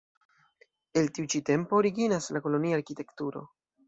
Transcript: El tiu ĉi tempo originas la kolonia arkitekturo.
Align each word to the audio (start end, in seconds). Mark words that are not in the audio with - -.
El 1.01 1.11
tiu 1.17 1.27
ĉi 1.33 1.41
tempo 1.49 1.77
originas 1.81 2.31
la 2.39 2.41
kolonia 2.47 2.79
arkitekturo. 2.81 3.45